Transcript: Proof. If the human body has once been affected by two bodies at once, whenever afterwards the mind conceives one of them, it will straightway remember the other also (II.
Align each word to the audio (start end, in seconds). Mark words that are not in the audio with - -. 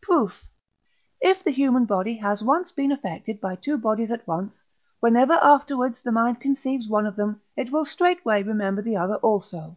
Proof. 0.00 0.48
If 1.20 1.44
the 1.44 1.52
human 1.52 1.84
body 1.84 2.16
has 2.16 2.42
once 2.42 2.72
been 2.72 2.90
affected 2.90 3.40
by 3.40 3.54
two 3.54 3.78
bodies 3.78 4.10
at 4.10 4.26
once, 4.26 4.64
whenever 4.98 5.34
afterwards 5.34 6.02
the 6.02 6.10
mind 6.10 6.40
conceives 6.40 6.88
one 6.88 7.06
of 7.06 7.14
them, 7.14 7.40
it 7.56 7.70
will 7.70 7.84
straightway 7.84 8.42
remember 8.42 8.82
the 8.82 8.96
other 8.96 9.14
also 9.18 9.68
(II. - -